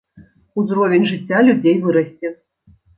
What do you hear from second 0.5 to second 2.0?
Узровень жыцця людзей